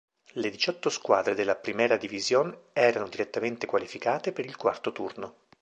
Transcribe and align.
Le 0.31 0.49
diciotto 0.49 0.89
squadre 0.89 1.35
della 1.35 1.55
Primera 1.55 1.95
División 1.95 2.57
erano 2.73 3.07
direttamente 3.07 3.67
qualificate 3.67 4.31
per 4.31 4.45
il 4.45 4.55
quarto 4.55 4.91
turno. 4.91 5.35